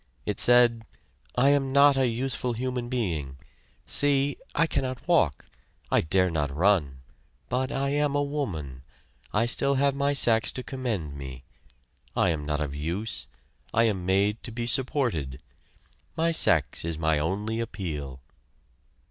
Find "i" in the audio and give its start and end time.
1.35-1.49, 4.55-4.65, 5.91-6.01, 7.71-7.89, 9.31-9.45, 12.15-12.29, 13.75-13.83